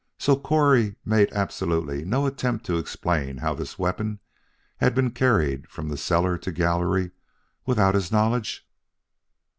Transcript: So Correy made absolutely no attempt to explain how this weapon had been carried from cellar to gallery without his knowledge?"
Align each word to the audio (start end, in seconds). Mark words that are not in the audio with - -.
So 0.17 0.35
Correy 0.35 0.95
made 1.05 1.31
absolutely 1.31 2.03
no 2.03 2.25
attempt 2.25 2.65
to 2.65 2.79
explain 2.79 3.37
how 3.37 3.53
this 3.53 3.77
weapon 3.77 4.19
had 4.77 4.95
been 4.95 5.11
carried 5.11 5.69
from 5.69 5.95
cellar 5.95 6.39
to 6.39 6.51
gallery 6.51 7.11
without 7.67 7.93
his 7.93 8.11
knowledge?" 8.11 8.67